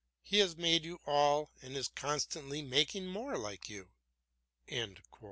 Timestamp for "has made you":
0.39-0.99